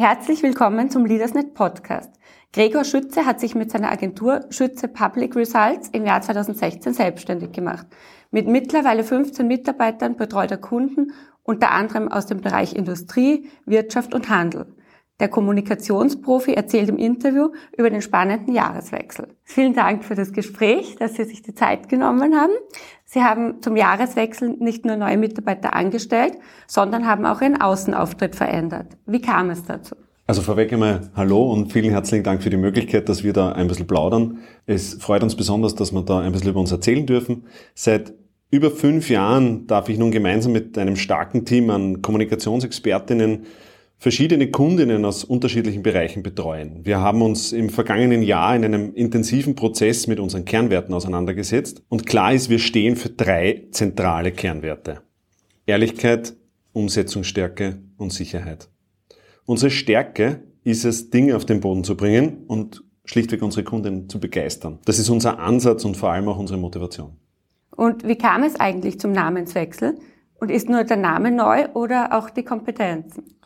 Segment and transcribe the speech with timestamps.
[0.00, 2.12] Herzlich willkommen zum LeadersNet Podcast.
[2.52, 7.84] Gregor Schütze hat sich mit seiner Agentur Schütze Public Results im Jahr 2016 selbstständig gemacht.
[8.30, 11.10] Mit mittlerweile 15 Mitarbeitern betreut er Kunden
[11.42, 14.72] unter anderem aus dem Bereich Industrie, Wirtschaft und Handel.
[15.18, 19.34] Der Kommunikationsprofi erzählt im Interview über den spannenden Jahreswechsel.
[19.42, 22.52] Vielen Dank für das Gespräch, dass Sie sich die Zeit genommen haben.
[23.10, 26.34] Sie haben zum Jahreswechsel nicht nur neue Mitarbeiter angestellt,
[26.66, 28.98] sondern haben auch Ihren Außenauftritt verändert.
[29.06, 29.96] Wie kam es dazu?
[30.26, 33.66] Also vorweg einmal Hallo und vielen herzlichen Dank für die Möglichkeit, dass wir da ein
[33.66, 34.40] bisschen plaudern.
[34.66, 37.46] Es freut uns besonders, dass wir da ein bisschen über uns erzählen dürfen.
[37.74, 38.12] Seit
[38.50, 43.46] über fünf Jahren darf ich nun gemeinsam mit einem starken Team an Kommunikationsexpertinnen
[43.98, 46.84] verschiedene Kundinnen aus unterschiedlichen Bereichen betreuen.
[46.84, 52.06] Wir haben uns im vergangenen Jahr in einem intensiven Prozess mit unseren Kernwerten auseinandergesetzt und
[52.06, 55.02] klar ist, wir stehen für drei zentrale Kernwerte.
[55.66, 56.34] Ehrlichkeit,
[56.72, 58.68] Umsetzungsstärke und Sicherheit.
[59.44, 64.20] Unsere Stärke ist es, Dinge auf den Boden zu bringen und schlichtweg unsere Kunden zu
[64.20, 64.78] begeistern.
[64.84, 67.16] Das ist unser Ansatz und vor allem auch unsere Motivation.
[67.74, 69.98] Und wie kam es eigentlich zum Namenswechsel?
[70.40, 73.37] Und ist nur der Name neu oder auch die Kompetenzen?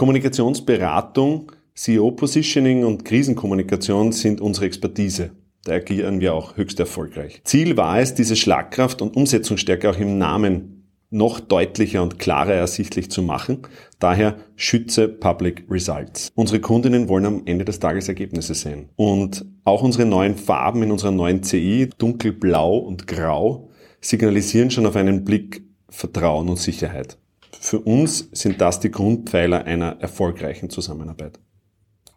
[0.00, 5.32] Kommunikationsberatung, CEO-Positioning und Krisenkommunikation sind unsere Expertise.
[5.64, 7.42] Da agieren wir auch höchst erfolgreich.
[7.44, 13.10] Ziel war es, diese Schlagkraft und Umsetzungsstärke auch im Namen noch deutlicher und klarer ersichtlich
[13.10, 13.58] zu machen.
[13.98, 16.30] Daher schütze Public Results.
[16.34, 18.88] Unsere Kundinnen wollen am Ende des Tages Ergebnisse sehen.
[18.96, 23.68] Und auch unsere neuen Farben in unserer neuen CI, dunkelblau und grau,
[24.00, 27.18] signalisieren schon auf einen Blick Vertrauen und Sicherheit.
[27.62, 31.38] Für uns sind das die Grundpfeiler einer erfolgreichen Zusammenarbeit.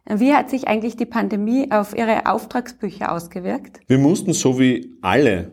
[0.09, 3.81] Wie hat sich eigentlich die Pandemie auf Ihre Auftragsbücher ausgewirkt?
[3.88, 5.52] Wir mussten so wie alle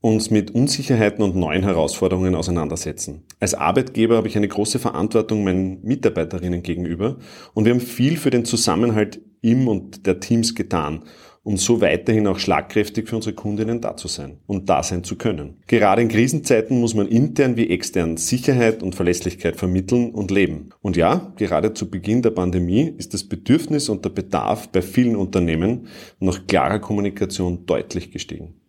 [0.00, 3.26] uns mit Unsicherheiten und neuen Herausforderungen auseinandersetzen.
[3.38, 7.18] Als Arbeitgeber habe ich eine große Verantwortung meinen Mitarbeiterinnen gegenüber
[7.52, 11.02] und wir haben viel für den Zusammenhalt im und der Teams getan
[11.42, 15.16] um so weiterhin auch schlagkräftig für unsere Kundinnen da zu sein und da sein zu
[15.16, 15.56] können.
[15.66, 20.70] Gerade in Krisenzeiten muss man intern wie extern Sicherheit und Verlässlichkeit vermitteln und leben.
[20.82, 25.16] Und ja, gerade zu Beginn der Pandemie ist das Bedürfnis und der Bedarf bei vielen
[25.16, 25.86] Unternehmen
[26.18, 28.59] nach klarer Kommunikation deutlich gestiegen.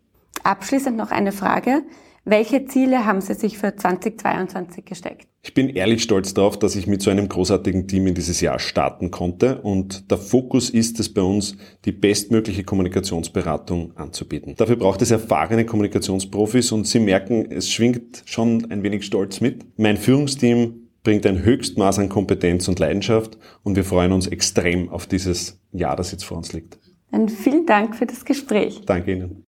[0.44, 1.84] Abschließend noch eine Frage.
[2.24, 5.28] Welche Ziele haben Sie sich für 2022 gesteckt?
[5.42, 8.60] Ich bin ehrlich stolz darauf, dass ich mit so einem großartigen Team in dieses Jahr
[8.60, 14.54] starten konnte und der Fokus ist es bei uns, die bestmögliche Kommunikationsberatung anzubieten.
[14.56, 19.66] Dafür braucht es erfahrene Kommunikationsprofis und Sie merken, es schwingt schon ein wenig Stolz mit.
[19.80, 25.08] Mein Führungsteam bringt ein Höchstmaß an Kompetenz und Leidenschaft und wir freuen uns extrem auf
[25.08, 26.78] dieses Jahr, das jetzt vor uns liegt.
[27.12, 28.82] Dann vielen Dank für das Gespräch.
[28.86, 29.38] Danke Ihnen.